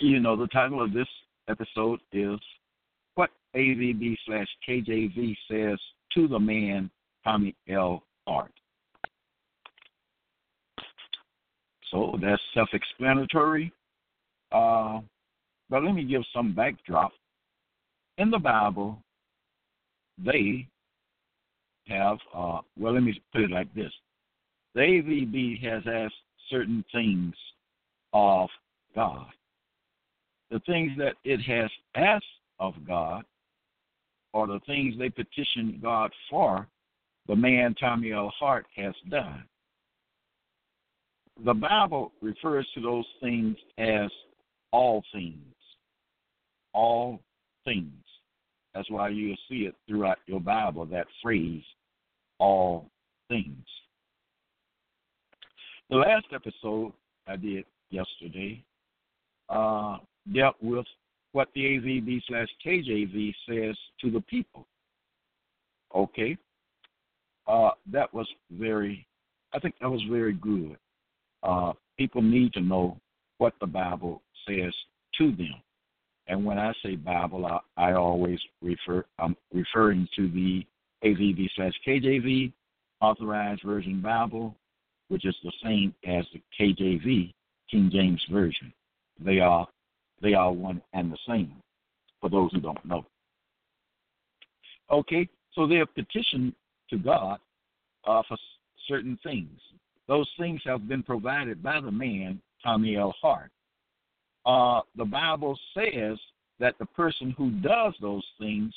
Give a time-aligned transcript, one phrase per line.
[0.00, 1.08] You know, the title of this
[1.48, 2.38] episode is
[3.14, 5.78] What AVB slash KJV Says
[6.14, 6.90] to the Man
[7.24, 8.02] Tommy L.
[8.26, 8.52] Hart.
[11.90, 13.72] So that's self explanatory.
[14.52, 15.00] Uh,
[15.70, 17.12] but let me give some backdrop.
[18.18, 18.98] In the Bible,
[20.18, 20.66] they
[21.88, 23.92] have, uh, well, let me put it like this
[24.74, 26.14] the AVB has asked
[26.50, 27.34] certain things
[28.12, 28.50] of
[28.94, 29.26] God
[30.50, 32.24] the things that it has asked
[32.58, 33.24] of God
[34.32, 36.66] or the things they petitioned God for,
[37.26, 38.32] the man Tommy L.
[38.38, 39.44] Hart has done.
[41.44, 44.10] The Bible refers to those things as
[44.72, 45.54] all things.
[46.72, 47.20] All
[47.64, 47.92] things.
[48.74, 51.62] That's why you'll see it throughout your Bible, that phrase,
[52.38, 52.90] all
[53.28, 53.64] things.
[55.88, 56.92] The last episode
[57.26, 58.62] I did yesterday
[59.48, 59.98] uh,
[60.32, 60.86] dealt with
[61.32, 64.66] what the AVB slash KJV says to the people.
[65.94, 66.36] Okay.
[67.46, 69.06] Uh, that was very,
[69.52, 70.76] I think that was very good.
[71.42, 72.98] Uh, people need to know
[73.38, 74.72] what the Bible says
[75.18, 75.54] to them.
[76.28, 80.66] And when I say Bible, I, I always refer, I'm referring to the
[81.04, 82.52] AVB slash KJV
[83.00, 84.56] Authorized Version Bible,
[85.08, 87.32] which is the same as the KJV,
[87.70, 88.72] King James Version.
[89.20, 89.68] They are
[90.22, 91.52] they are one and the same,
[92.20, 93.04] for those who don't know.
[94.90, 96.52] Okay, so they have petitioned
[96.90, 97.38] to God
[98.06, 98.36] uh, for
[98.88, 99.58] certain things.
[100.08, 103.14] Those things have been provided by the man, Tommy L.
[103.20, 103.50] Hart.
[104.44, 106.18] Uh, the Bible says
[106.60, 108.72] that the person who does those things,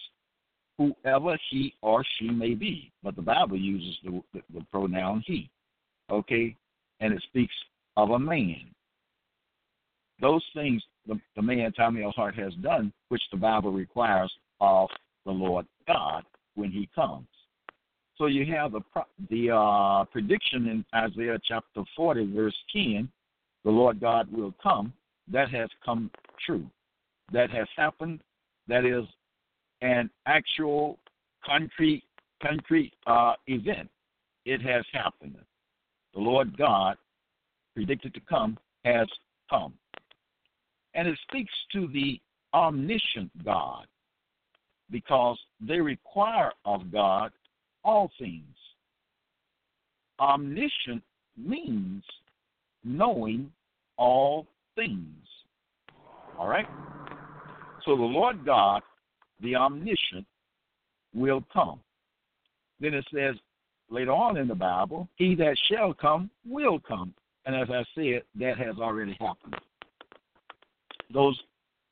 [0.77, 5.49] whoever he or she may be, but the Bible uses the, the, the pronoun he,
[6.11, 6.55] okay,
[6.99, 7.53] and it speaks
[7.97, 8.73] of a man.
[10.19, 12.13] Those things the, the man Tommy L.
[12.15, 14.31] Hart has done, which the Bible requires
[14.61, 14.89] of
[15.25, 16.23] the Lord God
[16.55, 17.27] when He comes.
[18.17, 18.81] So you have the
[19.29, 23.09] the uh, prediction in Isaiah chapter 40, verse 10,
[23.63, 24.93] the Lord God will come.
[25.31, 26.11] That has come
[26.45, 26.65] true.
[27.31, 28.21] That has happened.
[28.67, 29.05] That is
[29.81, 30.99] an actual
[31.45, 32.03] concrete
[32.41, 33.89] concrete uh, event.
[34.45, 35.37] It has happened.
[36.13, 36.97] The Lord God
[37.75, 39.07] predicted to come has
[39.49, 39.73] come
[40.99, 42.19] and it speaks to the
[42.53, 43.85] omniscient God
[44.91, 47.31] because they require of God
[47.85, 48.43] all things.
[50.19, 51.01] Omniscient
[51.37, 52.03] means
[52.83, 53.49] knowing
[53.95, 54.45] all
[54.75, 55.25] things.
[56.37, 56.67] All right?
[57.85, 58.81] So the Lord God,
[59.39, 60.25] the omniscient,
[61.15, 61.79] will come.
[62.81, 63.35] Then it says
[63.89, 67.13] later on in the Bible, He that shall come will come.
[67.45, 69.55] And as I said, that has already happened
[71.13, 71.39] those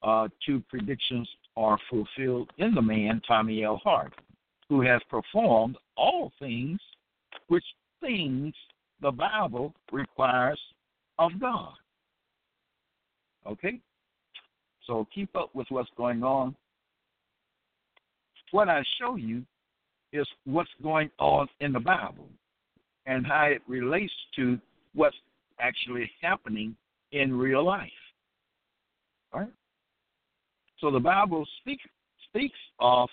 [0.03, 3.81] uh, two predictions are fulfilled in the man, Tommy L.
[3.83, 4.13] Hart,
[4.69, 6.79] who has performed all things
[7.47, 7.63] which
[8.01, 8.53] things
[9.01, 10.59] the Bible requires
[11.17, 11.73] of God.
[13.45, 13.79] Okay?
[14.85, 16.55] So keep up with what's going on.
[18.51, 19.43] What I show you
[20.13, 22.29] is what's going on in the Bible
[23.05, 24.57] and how it relates to
[24.93, 25.15] what's
[25.59, 26.75] actually happening
[27.11, 27.89] in real life.
[29.33, 29.51] Right?
[30.79, 31.79] So the Bible speak,
[32.29, 33.09] speaks of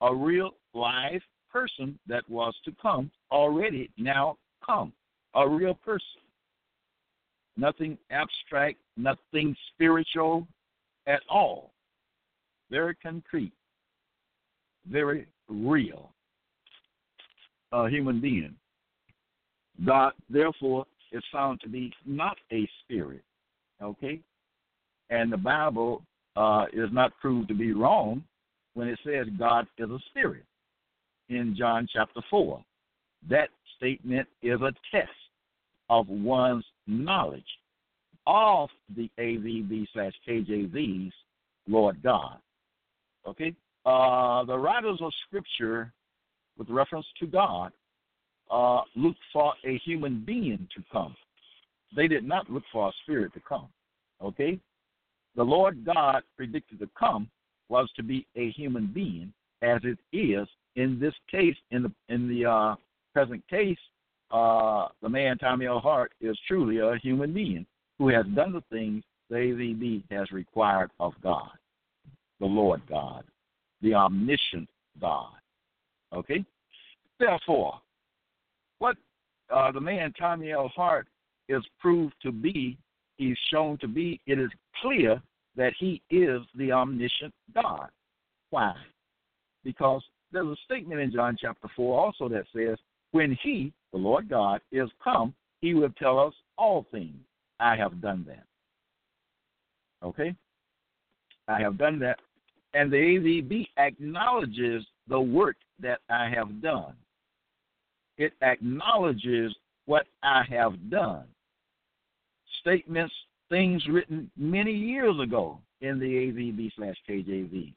[0.00, 1.22] a real live
[1.52, 4.92] person that was to come already now come.
[5.34, 6.04] A real person.
[7.56, 10.46] Nothing abstract, nothing spiritual
[11.06, 11.72] at all.
[12.70, 13.52] Very concrete,
[14.88, 16.12] very real.
[17.72, 18.54] A human being.
[19.84, 23.22] God, therefore, is found to be not a spirit.
[23.82, 24.20] Okay?
[25.10, 26.02] And the Bible
[26.36, 28.24] uh, is not proved to be wrong
[28.74, 30.44] when it says God is a spirit
[31.28, 32.62] in John chapter 4.
[33.28, 35.10] That statement is a test
[35.88, 37.42] of one's knowledge
[38.26, 41.12] of the AVB slash KJV's
[41.66, 42.38] Lord God.
[43.26, 43.54] Okay?
[43.84, 45.92] Uh, the writers of Scripture,
[46.58, 47.72] with reference to God,
[48.50, 51.16] uh, looked for a human being to come.
[51.96, 53.68] They did not look for a spirit to come.
[54.22, 54.58] Okay?
[55.36, 57.28] The Lord God predicted to come
[57.68, 59.32] was to be a human being,
[59.62, 62.74] as it is in this case, in the in the uh,
[63.12, 63.78] present case,
[64.30, 65.80] uh, the man Tommy L.
[65.80, 67.66] Hart is truly a human being
[67.98, 71.50] who has done the things the AVB has required of God,
[72.38, 73.24] the Lord God,
[73.82, 74.68] the omniscient
[75.00, 75.32] God.
[76.12, 76.44] Okay?
[77.18, 77.80] Therefore,
[78.78, 78.96] what
[79.54, 80.68] uh, the man Tommy L.
[80.74, 81.06] Hart
[81.48, 82.78] is proved to be,
[83.18, 84.50] he's shown to be, it is
[84.80, 85.20] clear
[85.56, 87.88] that he is the omniscient God.
[88.50, 88.74] Why?
[89.64, 92.78] Because there's a statement in John chapter 4 also that says,
[93.12, 97.16] When he, the Lord God, is come, he will tell us all things.
[97.58, 98.44] I have done that.
[100.06, 100.34] Okay?
[101.48, 102.18] I have done that.
[102.72, 106.94] And the AVB acknowledges the work that I have done.
[108.16, 109.54] It acknowledges
[109.86, 111.24] what I have done.
[112.60, 113.12] Statements,
[113.50, 117.74] things written many years ago in the AVB slash KJV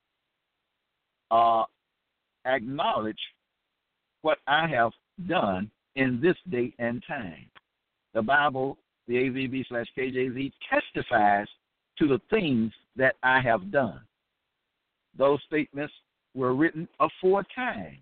[1.34, 1.64] uh,
[2.46, 3.20] acknowledge
[4.22, 4.92] what I have
[5.28, 7.46] done in this date and time.
[8.14, 8.78] The Bible,
[9.08, 11.48] the AVB slash KJV, testifies
[11.98, 14.00] to the things that I have done.
[15.18, 15.94] Those statements
[16.36, 17.98] were written aforetime,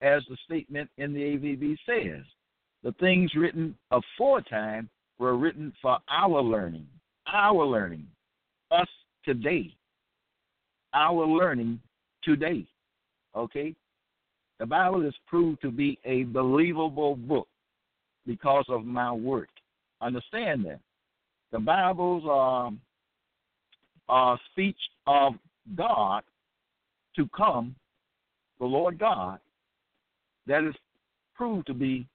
[0.00, 2.24] as the statement in the AVB says.
[2.82, 4.88] The things written aforetime
[5.20, 6.86] were written for our learning,
[7.32, 8.06] our learning,
[8.70, 8.88] us
[9.24, 9.72] today,
[10.94, 11.78] our learning
[12.24, 12.66] today.
[13.36, 13.74] Okay?
[14.58, 17.48] The Bible is proved to be a believable book
[18.26, 19.50] because of my work.
[20.00, 20.80] Understand that.
[21.52, 22.80] The Bible's um,
[24.08, 25.34] uh, speech of
[25.76, 26.22] God
[27.16, 27.74] to come,
[28.58, 29.38] the Lord God,
[30.46, 30.74] that is
[31.34, 32.06] proved to be,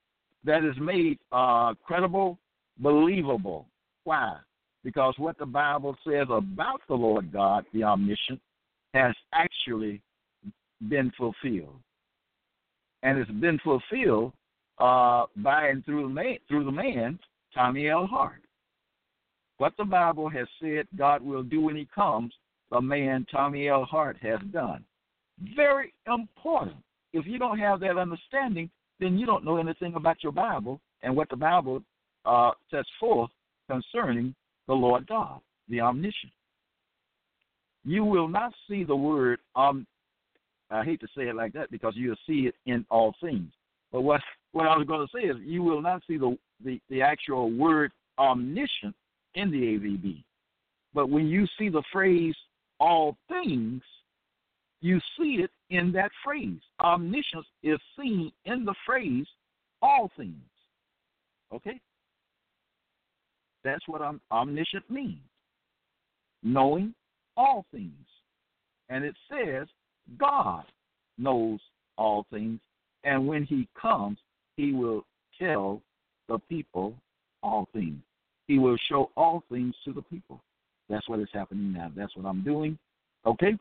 [0.44, 2.40] that is made uh, credible,
[2.80, 3.68] believable.
[4.04, 4.38] Why?
[4.84, 8.40] Because what the Bible says about the Lord God, the omniscient,
[8.94, 10.02] has actually
[10.90, 11.80] been fulfilled.
[13.04, 14.34] And it's been fulfilled
[14.80, 17.20] uh, by and through the man, through the man
[17.54, 18.06] Tommy L.
[18.06, 18.42] Hart.
[19.58, 22.34] What the Bible has said God will do when He comes,
[22.72, 23.86] the man Tommy L.
[23.86, 24.84] Hart has done.
[25.56, 26.78] Very important.
[27.14, 28.70] If you don't have that understanding,
[29.00, 31.82] then you don't know anything about your Bible and what the Bible
[32.26, 33.30] uh, sets forth
[33.70, 34.36] concerning
[34.68, 35.40] the Lord God,
[35.70, 36.32] the omniscient.
[37.84, 39.86] You will not see the word um,
[40.72, 43.52] I hate to say it like that because you'll see it in all things.
[43.92, 46.80] But what what I was going to say is you will not see the, the,
[46.90, 48.96] the actual word omniscient
[49.36, 50.24] in the AVB.
[50.94, 52.36] But when you see the phrase
[52.80, 53.82] all things,
[54.80, 56.60] you see it in that phrase.
[56.80, 59.26] Omniscience is seen in the phrase
[59.82, 60.36] all things.
[61.54, 61.80] Okay?
[63.66, 64.02] That's what
[64.32, 65.20] omniscient means.
[66.44, 66.94] Knowing
[67.36, 67.92] all things.
[68.90, 69.68] And it says
[70.20, 70.64] God
[71.18, 71.60] knows
[71.98, 72.60] all things,
[73.04, 74.18] and when He comes,
[74.56, 75.04] He will
[75.40, 75.82] tell
[76.30, 76.94] the people
[77.42, 78.00] all things.
[78.48, 80.40] He will show all things to the people.
[80.88, 81.92] That's what is happening now.
[81.96, 82.78] That's what I'm doing.
[83.26, 83.58] Okay?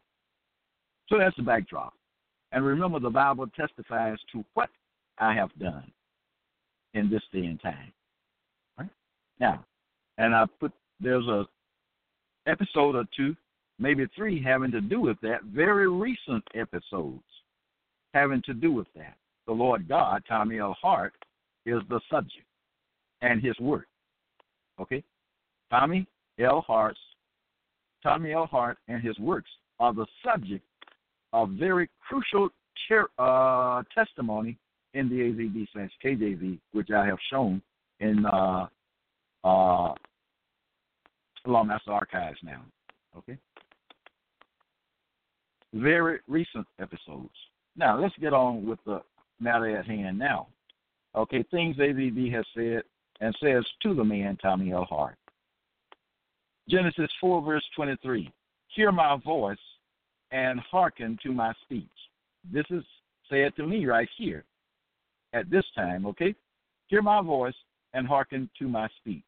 [1.09, 1.95] So that's the backdrop.
[2.53, 4.69] And remember, the Bible testifies to what
[5.19, 5.91] I have done
[6.93, 7.93] in this day and time.
[8.79, 8.91] Right?
[9.41, 9.65] Now,
[10.19, 11.47] and I put there's a
[12.47, 13.35] episode or two
[13.79, 17.23] maybe three having to do with that, very recent episodes
[18.13, 19.17] having to do with that.
[19.47, 20.77] The Lord God, Tommy L.
[20.81, 21.13] Hart,
[21.67, 22.47] is the subject
[23.23, 23.87] and his work.
[24.81, 25.03] Okay?
[25.71, 26.07] Tommy
[26.39, 26.61] L.
[26.67, 26.99] Hart's
[28.03, 28.47] Tommy L.
[28.47, 30.65] Hart and his works are the subject
[31.33, 32.49] of very crucial
[33.19, 34.57] uh, testimony
[34.93, 37.63] in the AVB slash KJV, which I have shown
[38.01, 38.67] in uh,
[39.45, 39.93] uh,
[41.47, 42.65] Law Master Archives now.
[43.17, 43.39] Okay?
[45.75, 47.35] very recent episodes.
[47.77, 49.03] Now, let's get on with the
[49.41, 50.47] matter at hand now.
[51.17, 52.83] Okay, things AVB has said
[53.21, 54.85] and says to the man, Tommy L.
[54.85, 55.17] Hart.
[56.69, 58.33] Genesis 4, verse 23.
[58.69, 59.59] Hear my voice
[60.33, 61.85] and hearken to my speech.
[62.53, 62.83] This is
[63.31, 64.45] said to me right here
[65.33, 66.35] at this time, okay?
[66.89, 67.55] Hear my voice
[67.95, 69.23] and hearken to my speech.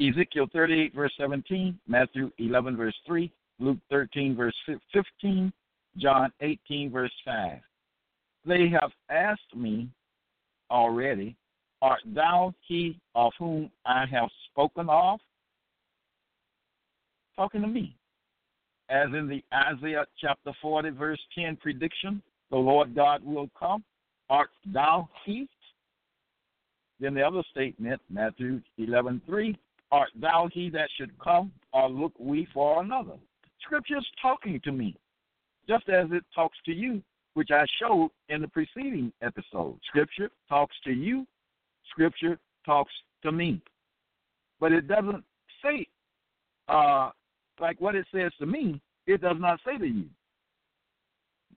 [0.00, 4.54] Ezekiel 38, verse 17, Matthew 11, verse 3, Luke 13, verse
[4.92, 5.52] 15,
[5.98, 7.58] John 18, verse 5.
[8.46, 9.88] They have asked me
[10.70, 11.36] already,
[11.82, 15.18] Art thou he of whom I have spoken of?
[17.36, 17.96] Talking to me.
[18.90, 23.84] As in the Isaiah chapter 40, verse 10 prediction, the Lord God will come.
[24.28, 25.48] Art thou he?
[27.00, 29.58] Then the other statement, Matthew 11, 3,
[29.90, 33.14] Art thou he that should come, or look we for another?
[33.62, 34.96] Scripture is talking to me,
[35.68, 37.02] just as it talks to you,
[37.34, 39.78] which I showed in the preceding episode.
[39.86, 41.26] Scripture talks to you,
[41.90, 42.92] Scripture talks
[43.22, 43.60] to me.
[44.60, 45.24] But it doesn't
[45.62, 45.86] say,
[46.68, 47.10] uh,
[47.60, 50.04] like what it says to me, it does not say to you.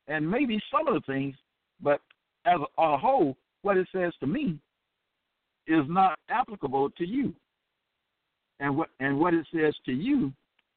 [0.07, 1.35] And maybe some of the things,
[1.81, 2.01] but
[2.45, 4.59] as a, a whole, what it says to me
[5.67, 7.33] is not applicable to you
[8.59, 10.31] and what and what it says to you,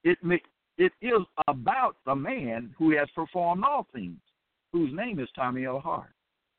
[0.04, 0.44] it make,
[0.78, 4.18] it is about the man who has performed all things,
[4.72, 5.78] whose name is Tommy L.
[5.78, 6.10] Hart.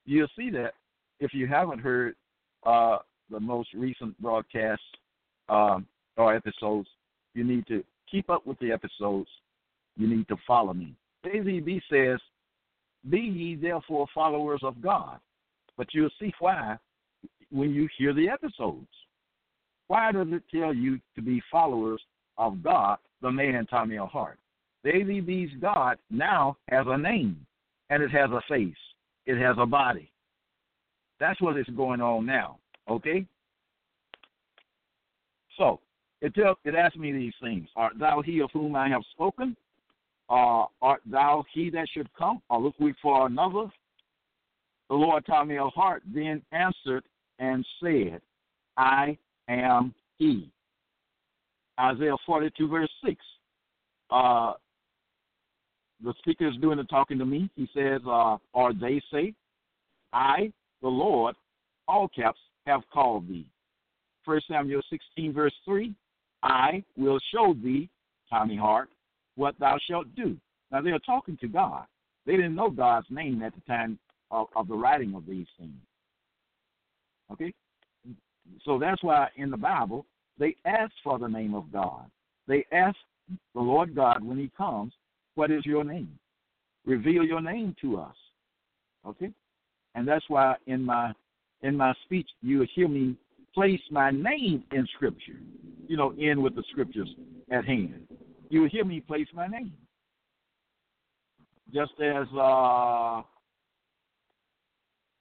[0.05, 0.73] You'll see that
[1.19, 2.15] if you haven't heard
[2.65, 4.85] uh, the most recent broadcasts
[5.49, 6.87] um, or episodes,
[7.33, 9.29] you need to keep up with the episodes.
[9.97, 10.95] You need to follow me.
[11.25, 12.19] AVB says,
[13.09, 15.19] Be ye therefore followers of God.
[15.75, 16.77] But you'll see why
[17.51, 18.87] when you hear the episodes.
[19.87, 22.01] Why does it tell you to be followers
[22.37, 23.97] of God, the man Tommy.
[23.97, 24.37] Hart?
[24.83, 27.45] The AVB's God now has a name,
[27.89, 28.75] and it has a face.
[29.25, 30.11] It has a body.
[31.19, 32.59] That's what is going on now.
[32.89, 33.25] Okay.
[35.57, 35.79] So
[36.21, 39.55] it tells it asks me these things: Art thou he of whom I have spoken?
[40.29, 42.41] Uh, art thou he that should come?
[42.49, 43.67] Or look we for another?
[44.89, 45.71] The Lord Tommy L.
[45.75, 47.03] Hart then answered
[47.39, 48.21] and said,
[48.77, 49.17] I
[49.47, 50.49] am he.
[51.79, 53.15] Isaiah 42, verse 6.
[54.09, 54.53] Uh,
[56.03, 57.49] the speaker is doing the talking to me.
[57.55, 59.33] He says, uh, Or they say,
[60.13, 60.51] I,
[60.81, 61.35] the Lord,
[61.87, 63.47] all caps, have called thee.
[64.25, 65.93] 1 Samuel 16, verse 3.
[66.43, 67.89] I will show thee,
[68.29, 68.89] Tommy Hart,
[69.35, 70.37] what thou shalt do.
[70.71, 71.85] Now they are talking to God.
[72.25, 73.97] They didn't know God's name at the time
[74.31, 75.71] of, of the writing of these things.
[77.31, 77.53] Okay?
[78.63, 80.05] So that's why in the Bible
[80.39, 82.09] they ask for the name of God.
[82.47, 82.97] They ask
[83.53, 84.93] the Lord God when He comes,
[85.35, 86.17] "What is your name?
[86.85, 88.15] Reveal your name to us."
[89.05, 89.31] Okay,
[89.95, 91.13] and that's why in my
[91.61, 93.15] in my speech you hear me
[93.53, 95.39] place my name in Scripture.
[95.87, 97.09] You know, in with the Scriptures
[97.51, 98.07] at hand.
[98.49, 99.73] You hear me place my name,
[101.73, 103.21] just as uh,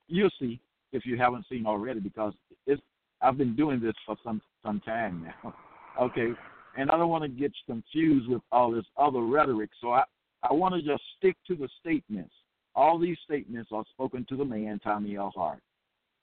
[0.09, 0.61] you'll see
[0.97, 2.33] if you haven't seen already, because
[2.67, 2.83] it's
[3.21, 5.55] I've been doing this for some some time now.
[6.01, 6.33] okay,
[6.77, 9.71] and I don't want to get confused with all this other rhetoric.
[9.81, 10.03] So I
[10.43, 12.33] I want to just stick to the statements.
[12.75, 15.33] All these statements are spoken to the man Tommy L.
[15.35, 15.61] Hart.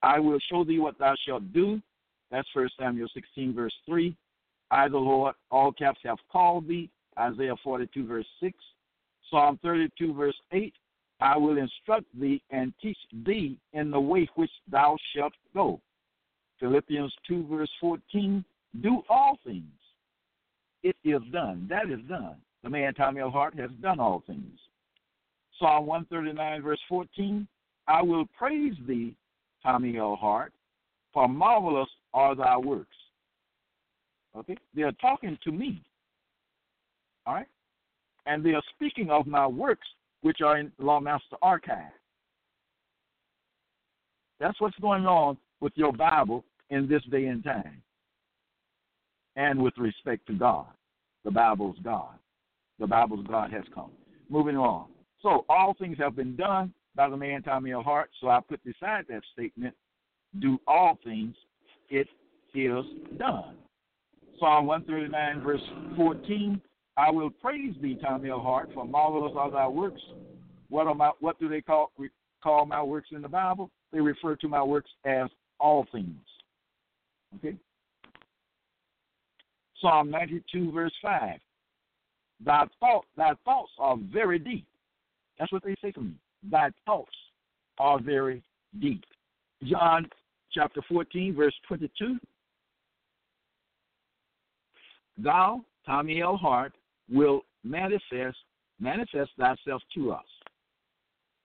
[0.01, 1.81] I will show thee what thou shalt do.
[2.29, 4.15] That's First Samuel 16 verse 3.
[4.71, 6.89] I, the Lord, all caps have called thee.
[7.17, 8.53] Isaiah 42 verse 6.
[9.29, 10.73] Psalm 32 verse 8.
[11.19, 15.79] I will instruct thee and teach thee in the way which thou shalt go.
[16.59, 18.43] Philippians 2, verse 14,
[18.81, 19.63] do all things.
[20.83, 21.67] It is done.
[21.69, 22.35] That is done.
[22.63, 23.31] The man Tommy L.
[23.57, 24.59] Has done all things.
[25.59, 27.47] Psalm 139, verse 14,
[27.87, 29.15] I will praise thee,
[29.61, 30.15] Tommy L.
[30.15, 30.51] Hart,
[31.13, 32.95] for marvelous are thy works.
[34.35, 34.57] Okay?
[34.75, 35.81] They are talking to me.
[37.25, 37.47] All right?
[38.25, 39.87] And they are speaking of my works,
[40.23, 41.91] which are in Lawmaster Archive.
[44.39, 47.81] That's what's going on with your Bible in this day and time.
[49.35, 50.67] And with respect to God,
[51.23, 52.15] the Bible's God.
[52.79, 53.91] The Bible's God has come.
[54.29, 54.87] Moving on.
[55.21, 57.83] So all things have been done by the man Tommy L.
[57.83, 58.09] Hart.
[58.21, 59.75] So I put beside that statement,
[60.39, 61.35] do all things,
[61.89, 62.07] it
[62.55, 62.85] is
[63.17, 63.55] done.
[64.39, 65.61] Psalm 139, verse
[65.95, 66.61] 14.
[66.95, 68.39] I will praise thee, Tommy L.
[68.39, 70.01] Hart, for marvelous are thy works.
[70.69, 71.91] What are my what do they call
[72.41, 73.71] call my works in the Bible?
[73.91, 76.17] They refer to my works as all things.
[77.35, 77.55] Okay?
[79.79, 81.39] Psalm 92, verse 5.
[82.45, 84.65] Thy, thought, thy thoughts are very deep.
[85.39, 86.13] That's what they say to me.
[86.49, 87.15] Thy thoughts
[87.77, 88.43] are very
[88.79, 89.03] deep.
[89.63, 90.07] John
[90.51, 92.17] chapter 14, verse 22.
[95.17, 96.37] Thou, Tommy L.
[96.37, 96.73] Hart,
[97.09, 98.37] will manifest
[98.79, 100.25] manifest thyself to us.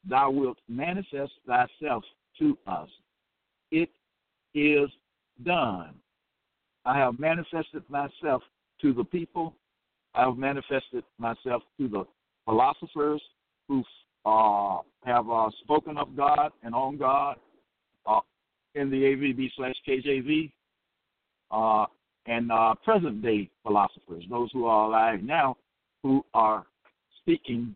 [0.09, 2.05] Thou wilt manifest thyself
[2.39, 2.89] to us.
[3.71, 3.91] It
[4.55, 4.89] is
[5.45, 5.95] done.
[6.85, 8.43] I have manifested myself
[8.81, 9.55] to the people.
[10.15, 12.05] I have manifested myself to the
[12.45, 13.23] philosophers
[13.69, 13.85] who
[14.25, 17.37] uh, have uh, spoken of God and on God
[18.07, 18.21] uh,
[18.75, 20.51] in the AVB slash KJV,
[21.51, 21.87] uh,
[22.29, 25.57] and uh, present day philosophers, those who are alive now,
[26.03, 26.67] who are
[27.23, 27.75] speaking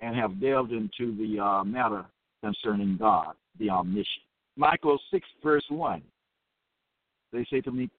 [0.00, 2.04] and have delved into the uh, matter
[2.42, 4.24] concerning God, the omniscient.
[4.56, 6.02] Micah 6, verse 1.
[7.32, 7.90] They say to me,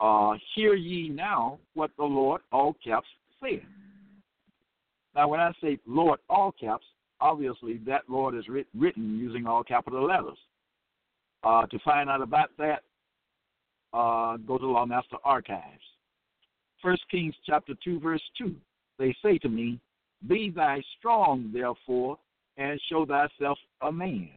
[0.00, 3.06] uh, Hear ye now what the Lord, all caps,
[3.42, 3.62] saith.
[5.14, 6.84] Now, when I say Lord, all caps,
[7.20, 10.38] obviously that Lord is writ- written using all capital letters.
[11.44, 12.82] Uh, to find out about that,
[13.94, 15.82] uh, go to Law Master Archives.
[16.82, 18.54] First Kings chapter 2, verse 2.
[18.98, 19.80] They say to me,
[20.26, 22.18] Be thy strong, therefore,
[22.56, 24.30] and show thyself a man.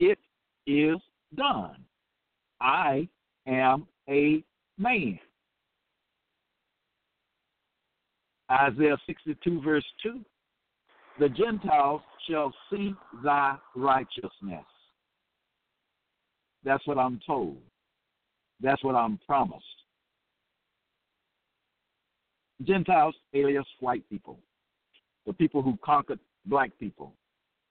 [0.00, 0.18] It
[0.66, 0.96] is
[1.36, 1.76] done.
[2.60, 3.08] I
[3.46, 4.42] am a
[4.78, 5.18] man.
[8.50, 10.20] Isaiah 62, verse 2
[11.18, 14.64] The Gentiles shall see thy righteousness.
[16.66, 17.56] That's what I'm told.
[18.60, 19.64] That's what I'm promised.
[22.64, 24.36] Gentiles, alias white people,
[25.26, 27.12] the people who conquered black people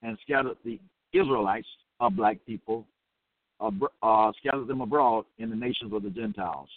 [0.01, 0.79] and scattered the
[1.11, 1.67] Israelites
[1.99, 2.85] of black people,
[3.59, 6.69] uh, scattered them abroad in the nations of the Gentiles.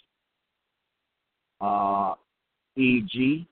[1.61, 2.15] Uh,
[2.75, 3.47] e.g.,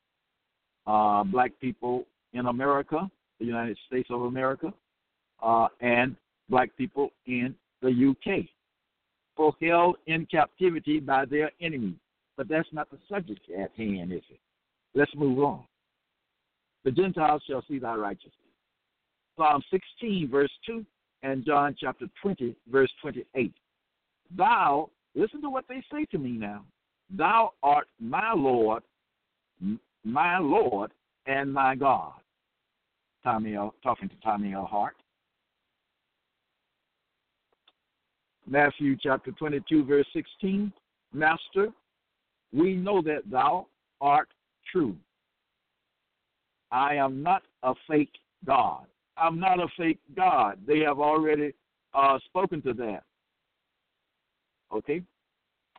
[0.88, 3.10] uh, black people in America,
[3.40, 4.74] the United States of America,
[5.42, 6.18] uh, and
[6.50, 8.46] black people in the UK,
[9.38, 11.98] were held in captivity by their enemies.
[12.36, 14.40] But that's not the subject at hand, is it?
[14.94, 15.64] Let's move on.
[16.84, 18.34] The Gentiles shall see thy righteousness.
[19.36, 20.86] Psalm 16, verse 2,
[21.24, 23.54] and John chapter 20, verse 28.
[24.36, 26.64] Thou, listen to what they say to me now.
[27.16, 28.84] Thou art my Lord,
[30.04, 30.92] my Lord,
[31.26, 32.14] and my God.
[33.24, 34.66] Tommy, talking to Tommy L.
[34.66, 34.96] Hart.
[38.48, 40.72] Matthew chapter 22, verse 16.
[41.14, 41.68] Master,
[42.54, 43.68] we know that thou
[44.00, 44.30] art
[44.72, 44.96] true.
[46.72, 48.12] I am not a fake
[48.46, 48.86] God.
[49.18, 50.60] I'm not a fake God.
[50.66, 51.54] They have already
[51.94, 53.04] uh, spoken to that.
[54.74, 55.02] Okay?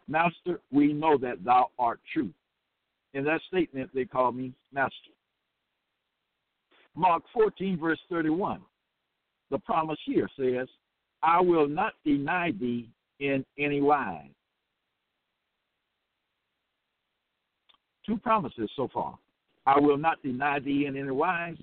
[0.09, 2.31] Master, we know that thou art true.
[3.15, 4.93] In that statement, they call me Master.
[6.95, 8.61] Mark 14, verse 31.
[9.51, 10.69] The promise here says,
[11.23, 12.89] I will not deny thee
[13.21, 14.31] in any wise.
[18.07, 19.19] Two promises so far.
[19.67, 21.57] I will not deny thee in any wise.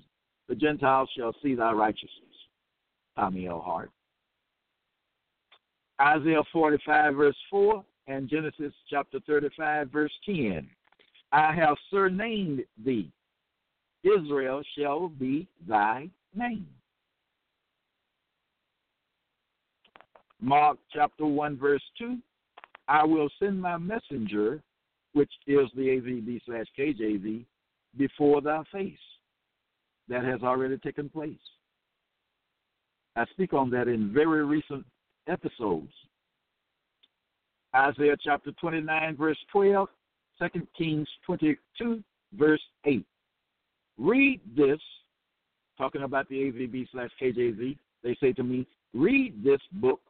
[0.48, 2.10] The Gentiles shall see thy righteousness.
[3.16, 3.60] Tommy L.
[3.60, 3.90] Hart.
[6.00, 10.68] Isaiah 45, verse 4, and Genesis chapter 35, verse 10.
[11.32, 13.10] I have surnamed thee.
[14.04, 16.68] Israel shall be thy name.
[20.46, 22.18] Mark chapter 1, verse 2.
[22.86, 24.62] I will send my messenger,
[25.12, 27.44] which is the AVB slash KJV,
[27.98, 28.92] before thy face.
[30.08, 31.34] That has already taken place.
[33.16, 34.86] I speak on that in very recent
[35.26, 35.90] episodes.
[37.74, 39.88] Isaiah chapter 29, verse 12,
[40.40, 42.04] 2 Kings 22,
[42.38, 43.04] verse 8.
[43.98, 44.78] Read this,
[45.76, 47.76] talking about the AVB slash KJV.
[48.04, 50.00] They say to me, read this book,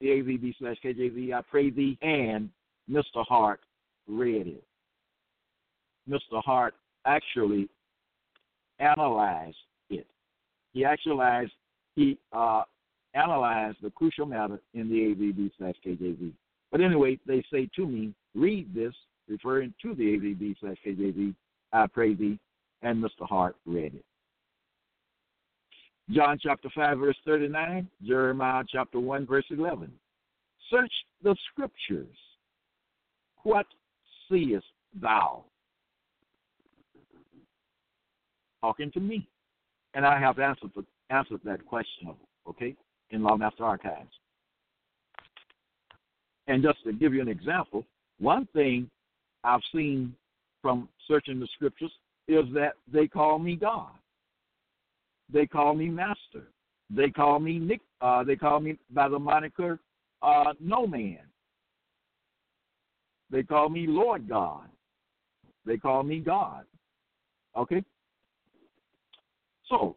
[0.00, 2.50] the AVB slash KJV, I pray thee, and
[2.90, 3.24] Mr.
[3.28, 3.60] Hart
[4.08, 4.64] read it.
[6.08, 6.42] Mr.
[6.42, 6.74] Hart
[7.06, 7.68] actually
[8.78, 9.56] analyzed
[9.90, 10.06] it.
[10.72, 11.50] He actually
[11.96, 12.62] he uh,
[13.14, 16.32] analyzed the crucial matter in the AVB slash KJV.
[16.70, 18.94] But anyway, they say to me, read this,
[19.28, 21.34] referring to the AVB slash KJV,
[21.72, 22.38] I pray thee,
[22.82, 23.28] and Mr.
[23.28, 24.04] Hart read it.
[26.12, 29.92] John chapter 5, verse 39, Jeremiah chapter 1, verse 11.
[30.70, 30.92] Search
[31.22, 32.16] the scriptures.
[33.42, 33.66] What
[34.28, 34.64] seest
[35.00, 35.44] thou?
[38.60, 39.28] Talking to me.
[39.94, 40.70] And I have answered,
[41.10, 42.14] answered that question,
[42.48, 42.74] okay,
[43.10, 44.10] in Law Master Archives.
[46.46, 47.84] And just to give you an example,
[48.18, 48.90] one thing
[49.44, 50.14] I've seen
[50.60, 51.92] from searching the scriptures
[52.28, 53.90] is that they call me God.
[55.32, 56.48] They call me Master.
[56.90, 57.80] They call me Nick.
[58.00, 59.78] Uh, they call me by the moniker
[60.22, 61.18] uh, No Man.
[63.30, 64.68] They call me Lord God.
[65.64, 66.64] They call me God.
[67.56, 67.82] Okay.
[69.68, 69.96] So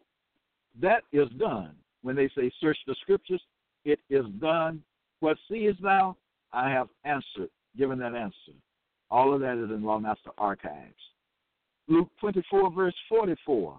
[0.82, 1.72] that is done
[2.04, 3.42] when they say search the scriptures.
[3.86, 4.82] It is done.
[5.20, 6.16] What seest thou?
[6.52, 8.54] I have answered, given that answer.
[9.10, 10.94] All of that is in Lawmaster Archives.
[11.88, 13.78] Luke 24, verse 44.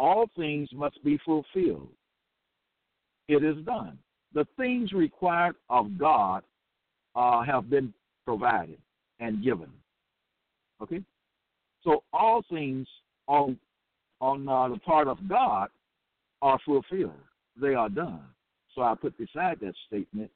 [0.00, 1.90] All things must be fulfilled.
[3.28, 3.98] It is done.
[4.32, 6.42] The things required of God
[7.14, 7.92] uh, have been
[8.24, 8.78] provided
[9.20, 9.68] and given.
[10.82, 11.02] Okay?
[11.84, 12.88] So all things
[13.28, 13.58] on
[14.22, 15.68] on uh, the part of God
[16.40, 17.12] are fulfilled.
[17.60, 18.22] They are done.
[18.74, 20.30] So I put beside that statement,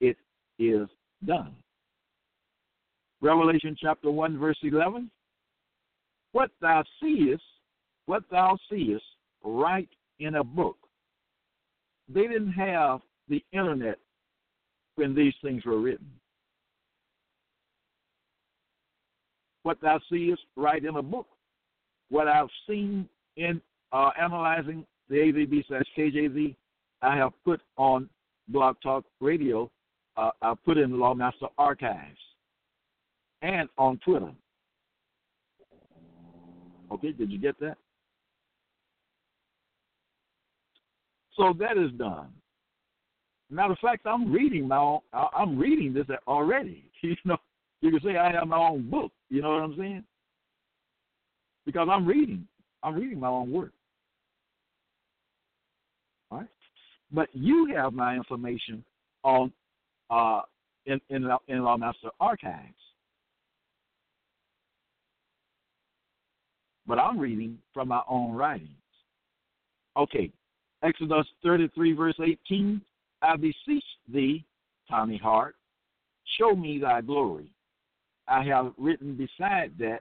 [0.00, 0.16] it
[0.58, 0.88] is
[1.24, 1.54] done.
[3.20, 5.08] Revelation chapter 1, verse 11.
[6.32, 7.42] What thou seest,
[8.06, 9.04] what thou seest,
[9.42, 9.88] write
[10.20, 10.76] in a book.
[12.08, 13.98] They didn't have the internet
[14.96, 16.10] when these things were written.
[19.62, 21.26] What thou seest, write in a book.
[22.10, 23.60] What I've seen in
[23.92, 26.54] uh, analyzing the AVB slash KJV,
[27.00, 28.08] I have put on
[28.48, 29.70] Blog Talk Radio.
[30.16, 32.18] Uh, I put in the Lawmaster Archives
[33.42, 34.30] and on Twitter.
[36.92, 37.76] Okay, did you get that?
[41.36, 42.28] So that is done.
[43.50, 46.84] Matter of fact, I'm reading my own, I'm reading this already.
[47.02, 47.36] You know,
[47.82, 49.12] you can say I have my own book.
[49.28, 50.04] You know what I'm saying?
[51.66, 52.48] Because I'm reading.
[52.82, 53.72] I'm reading my own work.
[56.30, 56.48] All right,
[57.12, 58.82] but you have my information
[59.22, 59.52] on
[60.08, 60.40] uh,
[60.86, 62.72] in in in Lawmaster Archives.
[66.86, 68.70] But I'm reading from my own writings.
[69.94, 70.30] Okay,
[70.84, 72.80] Exodus 33, verse 18.
[73.22, 74.44] I beseech thee,
[74.88, 75.56] Tommy Hart,
[76.38, 77.50] show me thy glory.
[78.28, 80.00] I have written beside that,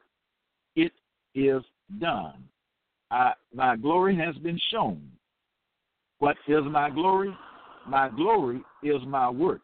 [0.75, 0.91] it
[1.35, 1.63] is
[1.99, 2.43] done.
[3.11, 5.01] I, my glory has been shown.
[6.19, 7.35] What is my glory?
[7.87, 9.61] My glory is my work,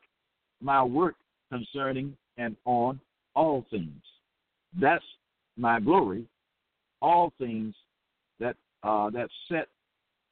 [0.61, 1.15] my work
[1.51, 2.99] concerning and on
[3.33, 4.01] all things.
[4.79, 5.03] That's
[5.57, 6.25] my glory.
[7.01, 7.73] All things
[8.41, 9.67] that uh, that set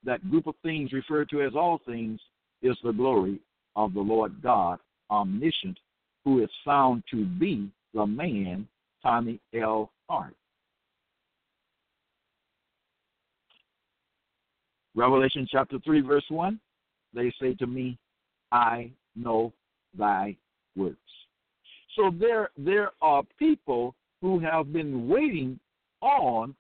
[0.04, 2.20] that group of things referred to as all things
[2.62, 3.40] is the glory
[3.76, 4.80] of the Lord God
[5.10, 5.80] omniscient,
[6.26, 8.68] who is found to be the man
[9.02, 9.92] Tommy L.
[10.10, 10.36] Hart.
[14.96, 16.60] Revelation chapter 3, verse 1,
[17.14, 17.98] they say to me,
[18.52, 19.54] I know
[19.98, 20.36] thy
[20.76, 20.98] works.
[21.96, 25.60] So there, there are people who have been waiting
[26.02, 26.56] on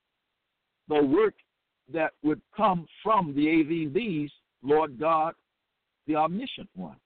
[0.87, 1.33] the work
[1.93, 5.33] that would come from the AVBs, Lord God,
[6.07, 6.97] the omniscient one.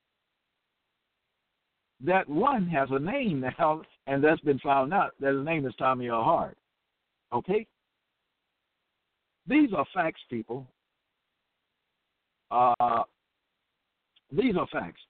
[2.03, 5.73] That one has a name now, and that's been found out that his name is
[5.77, 6.23] Tommy L.
[6.23, 6.57] Hart.
[7.31, 7.67] Okay?
[9.47, 10.67] These are facts, people.
[12.49, 13.03] Uh,
[14.31, 15.01] these are facts.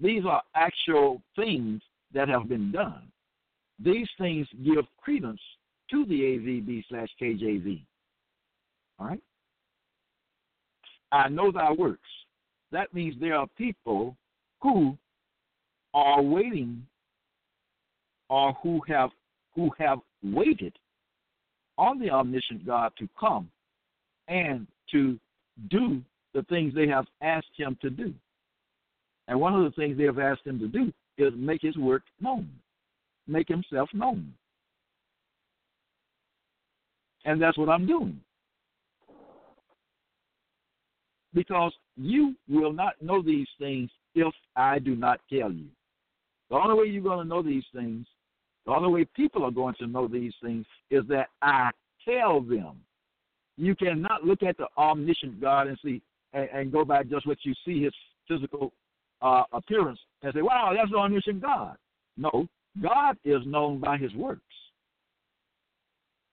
[0.00, 3.10] These are actual things that have been done.
[3.78, 5.40] These things give credence
[5.90, 7.84] to the AVB slash KJV.
[9.04, 9.20] Right?
[11.12, 12.00] I know thy works.
[12.72, 14.16] That means there are people
[14.62, 14.96] who
[15.92, 16.86] are waiting
[18.30, 19.10] or who have
[19.54, 20.72] who have waited
[21.78, 23.48] on the omniscient God to come
[24.26, 25.18] and to
[25.70, 28.12] do the things they have asked him to do.
[29.28, 32.02] And one of the things they have asked him to do is make his work
[32.20, 32.48] known,
[33.28, 34.32] make himself known.
[37.24, 38.20] And that's what I'm doing.
[41.34, 45.66] Because you will not know these things if I do not tell you.
[46.50, 48.06] The only way you're going to know these things,
[48.66, 51.70] the only way people are going to know these things is that I
[52.08, 52.80] tell them.
[53.56, 57.38] You cannot look at the omniscient God and see and, and go by just what
[57.42, 57.92] you see his
[58.28, 58.72] physical
[59.22, 61.76] uh, appearance and say, "Wow, that's the omniscient God."
[62.16, 62.48] No,
[62.82, 64.42] God is known by His works,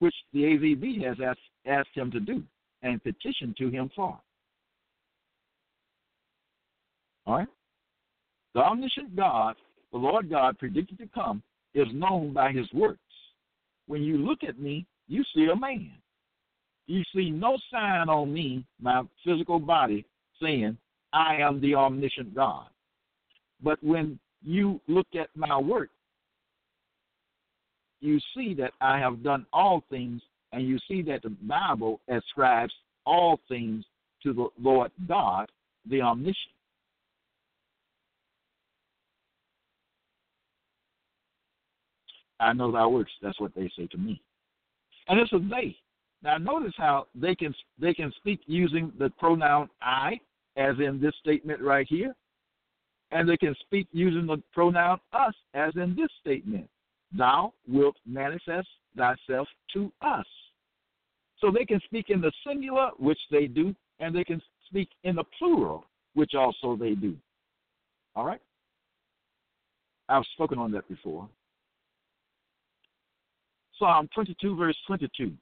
[0.00, 2.42] which the AVB has asked, asked Him to do
[2.82, 4.18] and petitioned to Him for.
[7.26, 7.48] All right?
[8.54, 9.56] The omniscient God,
[9.92, 11.42] the Lord God predicted to come,
[11.74, 13.00] is known by his works.
[13.86, 15.92] When you look at me, you see a man.
[16.86, 20.04] You see no sign on me, my physical body,
[20.40, 20.76] saying,
[21.12, 22.66] I am the omniscient God.
[23.62, 25.90] But when you look at my work,
[28.00, 30.20] you see that I have done all things,
[30.52, 32.72] and you see that the Bible ascribes
[33.06, 33.84] all things
[34.24, 35.50] to the Lord God,
[35.88, 36.36] the omniscient.
[42.42, 43.12] I know thy works.
[43.22, 44.20] That's what they say to me.
[45.08, 45.76] And it's a they.
[46.22, 50.20] Now notice how they can they can speak using the pronoun I,
[50.56, 52.14] as in this statement right here,
[53.10, 56.68] And they can speak using the pronoun us, as in this statement
[57.16, 60.26] Thou wilt manifest thyself to us.
[61.38, 65.16] So they can speak in the singular, which they do, and they can speak in
[65.16, 67.16] the plural, which also they do.
[68.14, 68.40] All right?
[70.08, 71.28] I've spoken on that before.
[73.82, 75.32] Psalm 22, verse 22.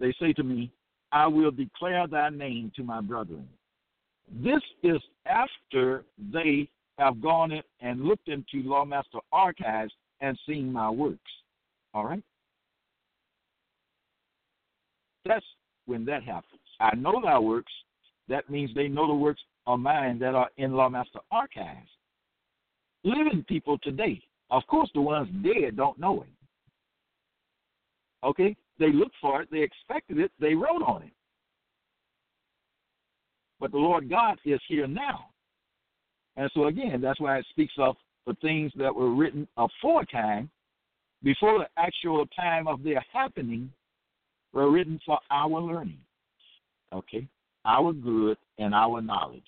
[0.00, 0.72] They say to me,
[1.12, 3.48] I will declare thy name to my brethren.
[4.42, 10.90] This is after they have gone in and looked into Lawmaster archives and seen my
[10.90, 11.20] works.
[11.94, 12.22] All right?
[15.24, 15.46] That's
[15.86, 16.60] when that happens.
[16.80, 17.72] I know thy works.
[18.28, 21.88] That means they know the works of mine that are in Lawmaster archives.
[23.04, 26.39] Living people today, of course, the ones dead don't know it.
[28.24, 28.56] Okay?
[28.78, 31.12] They looked for it, they expected it, they wrote on it.
[33.58, 35.26] But the Lord God is here now.
[36.36, 40.50] And so, again, that's why it speaks of the things that were written aforetime,
[41.22, 43.70] before the actual time of their happening,
[44.52, 45.98] were written for our learning.
[46.92, 47.26] Okay?
[47.66, 49.42] Our good and our knowledge.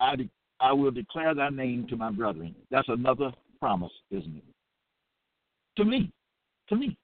[0.00, 0.30] I, de-
[0.60, 2.54] I will declare thy name to my brethren.
[2.70, 4.44] That's another promise, isn't it?
[5.76, 6.10] To me.
[6.70, 6.96] To me.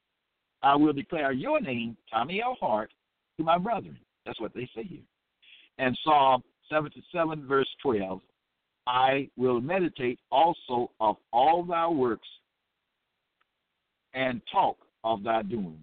[0.67, 2.57] I will declare your name, Tommy L.
[2.59, 2.91] Hart,
[3.39, 3.97] to my brethren.
[4.25, 5.05] That's what they say here.
[5.79, 8.21] And Psalm 77, verse 12
[8.89, 12.27] I will meditate also of all thy works
[14.13, 15.79] and talk of thy doings.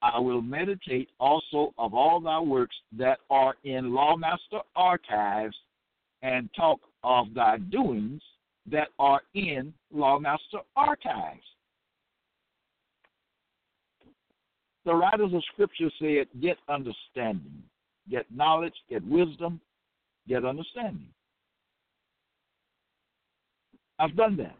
[0.00, 5.56] I will meditate also of all thy works that are in Lawmaster archives
[6.22, 8.22] and talk of thy doings
[8.70, 11.42] that are in Lawmaster archives.
[14.88, 17.62] The writers of Scripture said, Get understanding,
[18.08, 19.60] get knowledge, get wisdom,
[20.26, 21.08] get understanding.
[23.98, 24.56] I've done that.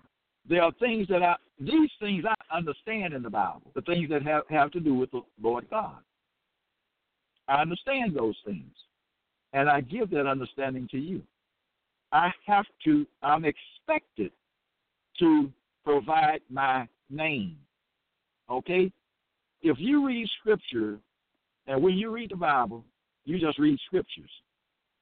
[0.46, 4.20] There are things that I, these things I understand in the Bible, the things that
[4.20, 5.96] have, have to do with the Lord God.
[7.48, 8.74] I understand those things,
[9.54, 11.22] and I give that understanding to you.
[12.12, 14.32] I have to, I'm expected
[15.20, 15.50] to
[15.86, 17.56] provide my name.
[18.50, 18.92] Okay?
[19.62, 20.98] If you read Scripture,
[21.66, 22.84] and when you read the Bible,
[23.24, 24.30] you just read Scriptures.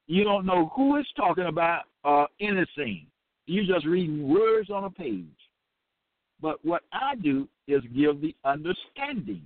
[0.06, 3.06] You don't know who it's talking about uh, or anything.
[3.46, 5.24] You're just reading words on a page.
[6.40, 9.42] But what I do is give the understanding.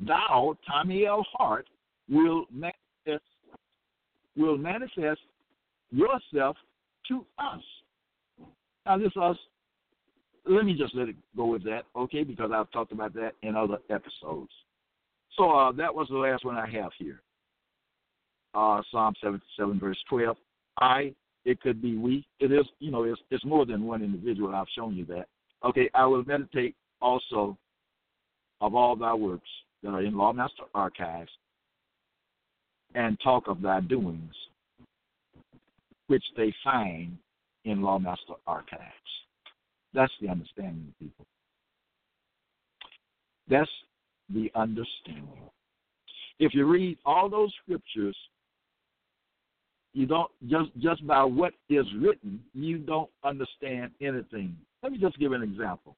[0.00, 1.24] Thou, Tommy L.
[1.32, 1.66] Hart,
[2.08, 3.24] will manifest,
[4.36, 5.20] will manifest
[5.90, 6.56] yourself
[7.08, 7.62] to us.
[8.84, 9.36] Now, this us.
[10.46, 12.22] Let me just let it go with that, okay?
[12.22, 14.50] Because I've talked about that in other episodes.
[15.36, 17.22] So uh, that was the last one I have here
[18.54, 20.36] uh, Psalm 77, verse 12.
[20.80, 21.12] I,
[21.44, 22.26] it could be we.
[22.40, 24.54] It is, you know, it's, it's more than one individual.
[24.54, 25.26] I've shown you that.
[25.64, 27.56] Okay, I will meditate also
[28.60, 29.48] of all thy works
[29.82, 31.30] that are in Lawmaster archives
[32.94, 34.34] and talk of thy doings,
[36.06, 37.16] which they find
[37.64, 38.82] in Lawmaster archives.
[39.94, 41.26] That's the understanding, of people.
[43.48, 43.70] That's
[44.28, 45.50] the understanding.
[46.38, 48.16] If you read all those scriptures
[49.94, 54.56] you don't just just by what is written, you don't understand anything.
[54.82, 55.96] Let me just give an example.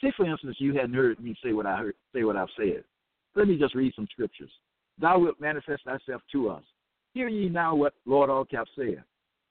[0.00, 2.84] Say, for instance, you hadn't heard me say what I heard, say what I've said.
[3.34, 4.50] Let me just read some scriptures.
[5.00, 6.62] Thou wilt manifest thyself to us.
[7.12, 9.02] Hear ye now what Lord Allcap said.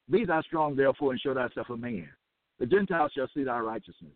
[0.09, 2.07] Be thou strong, therefore, and show thyself a man.
[2.59, 4.13] The Gentiles shall see thy righteousness.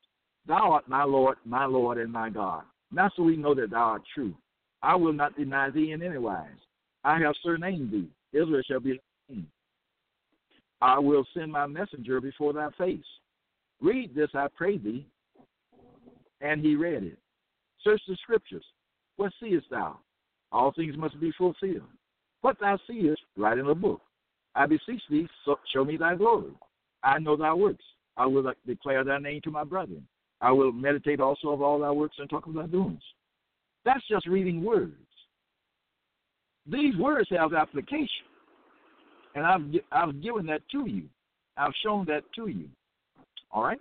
[0.47, 2.63] Thou art my Lord, my Lord, and my God.
[2.91, 4.33] Master, we know that thou art true.
[4.81, 6.47] I will not deny thee in any wise.
[7.03, 8.09] I have surnamed thee.
[8.33, 9.45] Israel shall be king.
[10.81, 12.99] I will send my messenger before thy face.
[13.81, 15.05] Read this, I pray thee.
[16.41, 17.17] And he read it.
[17.83, 18.65] Search the scriptures.
[19.15, 19.97] What seest thou?
[20.51, 21.81] All things must be fulfilled.
[22.41, 24.01] What thou seest, write in a book.
[24.55, 25.27] I beseech thee,
[25.73, 26.51] show me thy glory.
[27.03, 27.83] I know thy works.
[28.17, 30.05] I will declare thy name to my brethren.
[30.41, 33.01] I will meditate also of all thy works and talk of thy doings.
[33.85, 34.93] That's just reading words.
[36.69, 38.25] These words have application.
[39.35, 41.03] And I've, I've given that to you.
[41.55, 42.67] I've shown that to you.
[43.51, 43.79] All right?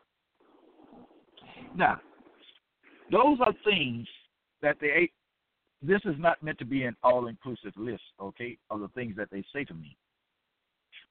[1.75, 2.01] Now,
[3.11, 4.07] those are things
[4.63, 5.11] that they,
[5.83, 9.29] this is not meant to be an all inclusive list, okay, of the things that
[9.31, 9.97] they say to me.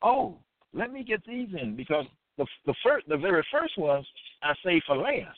[0.01, 0.37] Oh,
[0.73, 2.05] let me get these in because
[2.37, 4.05] the the first the very first ones
[4.43, 5.37] I say for last.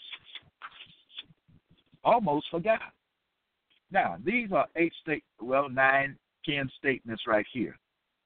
[2.04, 2.94] Almost forgot.
[3.92, 7.78] Now these are eight state well nine ten statements right here.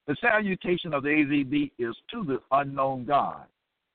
[0.06, 3.44] The salutation of the AVB is to the unknown God.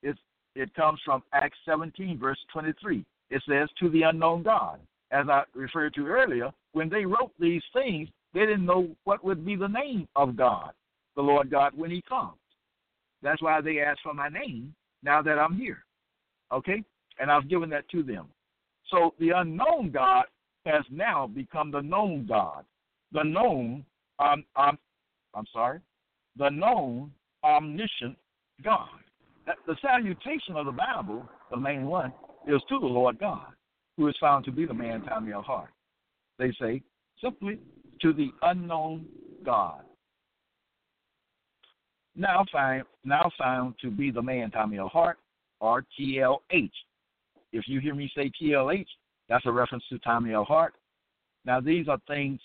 [0.03, 0.19] It's,
[0.55, 3.03] it comes from Acts 17, verse 23.
[3.29, 4.79] It says, to the unknown God.
[5.11, 9.45] As I referred to earlier, when they wrote these things, they didn't know what would
[9.45, 10.71] be the name of God,
[11.15, 12.37] the Lord God, when He comes.
[13.21, 15.83] That's why they asked for my name now that I'm here.
[16.51, 16.83] Okay?
[17.19, 18.27] And I've given that to them.
[18.89, 20.25] So the unknown God
[20.65, 22.63] has now become the known God.
[23.11, 23.85] The known,
[24.19, 24.77] um, um,
[25.33, 25.79] I'm sorry,
[26.37, 27.11] the known
[27.43, 28.17] omniscient
[28.63, 28.89] God.
[29.65, 32.11] The salutation of the Bible, the main one,
[32.47, 33.47] is to the Lord God,
[33.95, 35.41] who is found to be the man Tommy L.
[35.41, 35.69] Hart.
[36.37, 36.81] They say
[37.23, 37.59] simply
[38.01, 39.05] to the unknown
[39.45, 39.81] God.
[42.17, 44.89] Now found, now found to be the man Tommy L.
[44.89, 45.19] Hart.
[45.61, 48.87] If you hear me say TLH,
[49.29, 50.43] that's a reference to Tommy L.
[50.43, 50.73] Hart.
[51.45, 52.39] Now these are things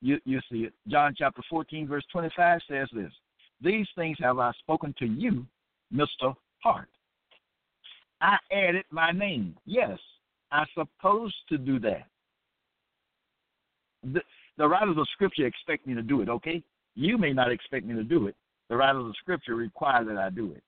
[0.00, 0.72] you, you see it.
[0.88, 3.12] John chapter 14, verse 25 says this
[3.60, 5.44] These things have I spoken to you,
[5.92, 6.34] Mr.
[6.62, 6.88] Hart.
[8.20, 9.56] I added my name.
[9.66, 9.98] Yes,
[10.52, 12.06] I'm supposed to do that.
[14.04, 14.20] The,
[14.56, 16.62] the writers of Scripture expect me to do it, okay?
[16.94, 18.36] You may not expect me to do it.
[18.70, 20.62] The writers of Scripture require that I do it,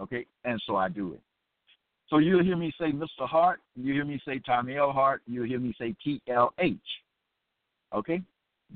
[0.00, 0.24] okay?
[0.44, 1.20] And so I do it.
[2.08, 3.26] So you'll hear me say Mr.
[3.26, 4.92] Hart, you hear me say Tommy L.
[4.92, 6.78] Hart, you'll hear me say TLH,
[7.92, 8.22] okay?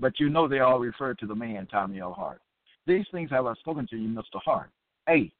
[0.01, 2.13] But you know they all refer to the man, Tommy L.
[2.13, 2.41] Hart.
[2.89, 4.41] These things have I spoken to you, Mr.
[4.45, 4.71] Hart.
[5.09, 5.31] A.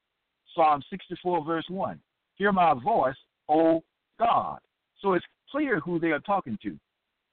[0.55, 1.99] Psalm 64, verse 1.
[2.35, 3.15] Hear my voice,
[3.49, 3.83] O
[4.19, 4.59] God.
[5.01, 6.77] So it's clear who they are talking to.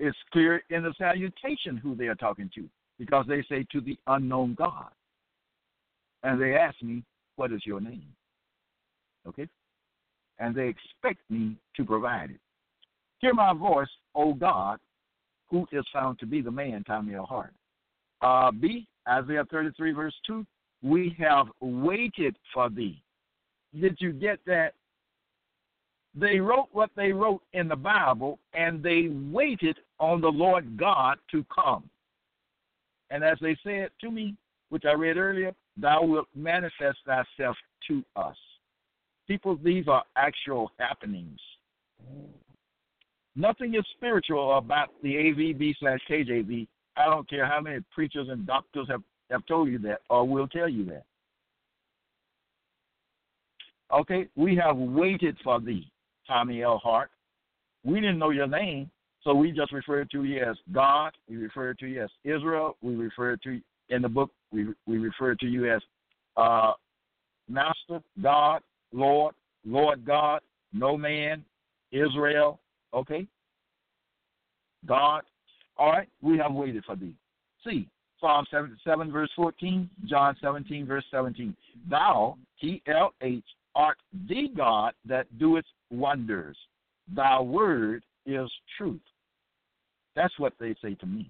[0.01, 3.97] It's clear in the salutation who they are talking to because they say to the
[4.09, 4.91] unknown God.
[6.25, 7.05] And they ask me,
[7.37, 8.09] What is your name?
[9.29, 9.49] Okay?
[10.39, 12.41] And they expect me to provide it.
[13.21, 14.81] Hear my voice, O God,
[15.49, 17.27] who is found to be the man, Tommy L.
[17.27, 17.53] Hart.
[18.21, 20.45] Uh, B, Isaiah 33, verse 2,
[20.83, 23.01] we have waited for thee.
[23.79, 24.75] Did you get that?
[26.15, 31.19] They wrote what they wrote in the Bible, and they waited on the Lord God
[31.33, 31.89] to come.
[33.11, 34.37] And as they said to me,
[34.75, 37.57] which I read earlier, thou wilt manifest thyself
[37.87, 38.35] to us.
[39.29, 41.39] People, these are actual happenings.
[43.37, 46.67] Nothing is spiritual about the AVB slash KJV.
[46.97, 50.49] I don't care how many preachers and doctors have, have told you that or will
[50.49, 51.05] tell you that.
[53.93, 55.89] Okay, we have waited for thee,
[56.27, 56.79] Tommy L.
[56.79, 57.11] Hart.
[57.85, 58.91] We didn't know your name,
[59.23, 61.13] so we just referred to you as God.
[61.29, 62.77] We referred to you as Israel.
[62.83, 63.61] We referred to
[63.91, 64.31] in the book.
[64.55, 65.83] We we refer to you as
[66.37, 66.73] uh,
[67.49, 68.63] Master, God,
[68.93, 69.35] Lord,
[69.67, 70.41] Lord God,
[70.73, 71.45] no man,
[71.93, 72.61] Israel,
[72.95, 73.27] Okay?
[74.87, 75.23] God.
[75.77, 77.15] All right, we have waited for thee.
[77.67, 77.89] See,
[78.21, 81.57] Psalm 77, verse 14, John 17, verse 17.
[81.91, 83.43] Thou, TLH,
[83.75, 86.57] art the God that doeth wonders.
[87.15, 89.01] Thy word is truth.
[90.15, 91.29] That's what they say to me.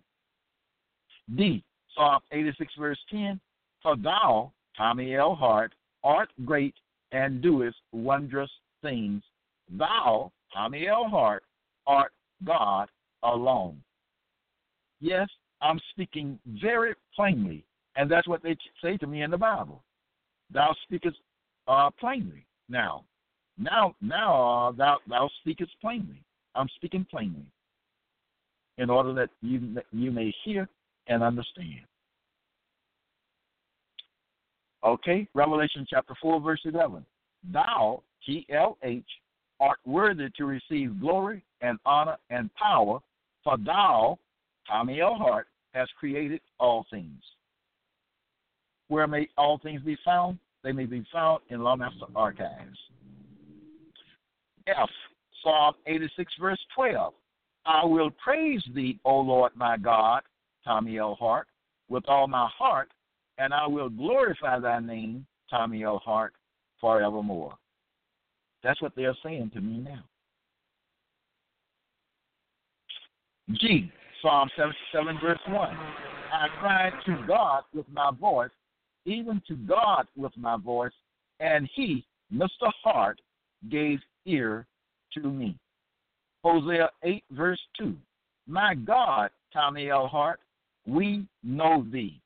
[1.35, 3.41] D, Psalm 86, verse 10.
[3.83, 5.35] For thou, Tommy L.
[5.35, 6.75] Hart, art great
[7.13, 8.51] and doest wondrous
[8.83, 9.23] things.
[9.71, 11.07] Thou, Tommy L.
[11.09, 11.45] Hart,
[11.87, 12.13] art
[12.45, 12.89] God
[13.23, 13.81] alone.
[15.01, 15.29] Yes,
[15.61, 17.65] I'm speaking very plainly,
[17.97, 19.83] and that's what they say to me in the Bible.
[20.53, 21.17] Thou speakest
[21.69, 22.45] uh, plainly.
[22.69, 23.05] Now,
[23.59, 26.21] now, now, uh, thou thou speakest plainly.
[26.55, 27.47] I'm speaking plainly,
[28.79, 30.69] in order that you you may hear
[31.07, 31.81] and understand.
[34.85, 37.05] Okay, Revelation chapter four, verse eleven.
[37.53, 39.05] Thou, T L H,
[39.61, 43.01] art worthy to receive glory and honor and power,
[43.43, 44.19] for thou,
[44.69, 45.15] Tommy L.
[45.15, 47.23] Hart, has created all things.
[48.89, 50.39] Where may all things be found?
[50.63, 52.79] They may be found in Lawmaster Archives.
[54.67, 54.89] F,
[55.43, 57.13] Psalm 86, verse 12.
[57.67, 60.23] I will praise thee, O Lord my God,
[60.65, 61.15] Tommy L.
[61.15, 61.47] Hart,
[61.89, 62.91] with all my heart,
[63.39, 66.01] and I will glorify thy name, Tommy L.
[66.05, 66.35] Hart,
[66.81, 67.55] forevermore.
[68.63, 70.05] That's what they're saying to me now.
[73.53, 75.77] G, Psalm 77, verse 1.
[76.33, 78.51] I cried to God with my voice,
[79.05, 80.93] even to God with my voice,
[81.41, 82.73] and he, Mr.
[82.83, 83.21] Hart,
[83.71, 84.67] gave ear
[85.13, 85.57] to me.
[86.43, 87.95] Hosea 8, verse 2.
[88.47, 90.07] My God, Tommy L.
[90.07, 90.41] Hart,
[90.87, 92.21] we know thee.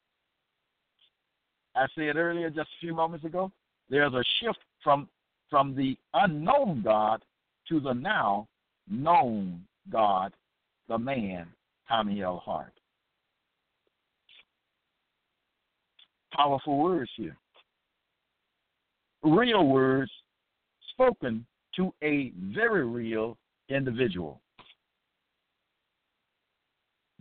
[1.74, 3.52] I said earlier, just a few moments ago,
[3.88, 5.08] there's a shift from
[5.50, 7.24] from the unknown God
[7.68, 8.46] to the now
[8.90, 10.32] known God,
[10.88, 11.46] the man,
[11.88, 12.42] Tommy L.
[12.44, 12.72] Hart.
[16.38, 17.36] powerful words here.
[19.22, 20.10] Real words
[20.92, 21.44] spoken
[21.76, 23.36] to a very real
[23.68, 24.40] individual.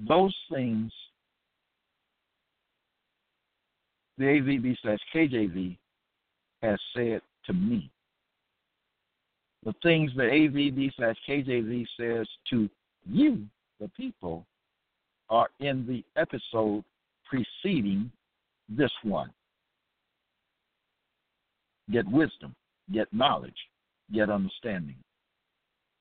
[0.08, 0.92] Those things
[4.18, 5.78] the AVB slash KJV
[6.62, 7.90] has said to me.
[9.64, 12.70] The things that AVB slash KJV says to
[13.06, 13.46] you,
[13.80, 14.46] the people,
[15.30, 16.84] are in the episode
[17.26, 18.12] preceding
[18.70, 19.30] this one.
[21.92, 22.56] Get wisdom,
[22.92, 23.58] get knowledge,
[24.14, 24.96] get understanding.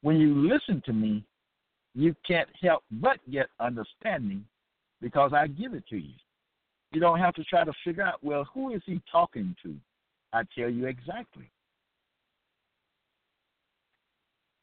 [0.02, 1.24] When you listen to me,
[1.94, 4.44] you can't help but get understanding
[5.00, 6.14] because I give it to you.
[6.96, 9.74] You don't have to try to figure out, well, who is he talking to?
[10.32, 11.50] I tell you exactly.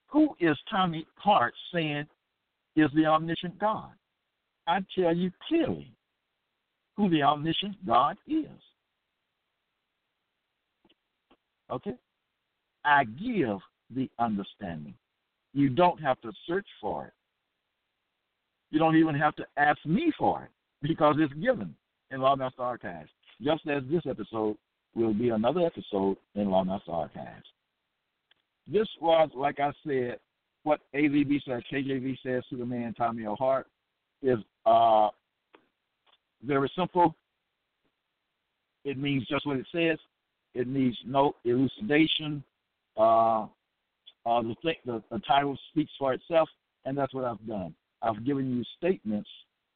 [0.08, 2.08] Who is Tommy Hart saying
[2.76, 3.92] is the omniscient God?
[4.66, 5.92] I tell you clearly
[6.98, 8.48] who the omniscient God is.
[11.70, 11.94] Okay?
[12.84, 13.60] I give
[13.96, 14.96] the understanding.
[15.54, 17.14] You don't have to search for it.
[18.72, 20.50] You don't even have to ask me for it
[20.82, 21.76] because it's given
[22.14, 23.10] in Lawmaster Archives.
[23.42, 24.58] Just as this episode
[24.96, 27.46] will be another episode in Lawmaster Archives.
[28.68, 30.18] This was, like I said,
[30.64, 33.36] what AVB says, KJV says to the man Tommy L.
[33.36, 33.68] Hart
[34.22, 35.10] is uh,
[36.44, 37.16] very simple.
[38.86, 39.98] It means just what it says.
[40.54, 42.44] It needs no elucidation.
[42.96, 43.44] Uh,
[44.26, 46.48] uh, the, th- the, the title speaks for itself,
[46.86, 47.76] and that's what I've done.
[48.02, 49.30] I've given you statements.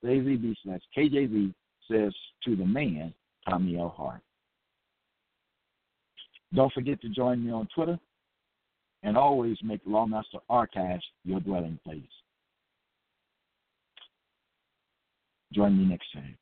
[0.04, 1.54] The AVB slash KJV
[1.90, 2.14] says
[2.46, 3.14] to the man,
[3.48, 3.94] Tommy L.
[3.96, 4.22] Hart.
[6.54, 8.00] Don't forget to join me on Twitter
[9.04, 12.02] and always make Lawmaster Archives your dwelling place.
[15.54, 16.38] Join me next time.